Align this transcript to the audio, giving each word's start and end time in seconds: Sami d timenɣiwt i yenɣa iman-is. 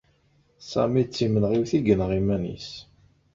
Sami 0.71 1.03
d 1.07 1.09
timenɣiwt 1.11 1.71
i 1.77 1.79
yenɣa 1.87 2.13
iman-is. 2.19 2.69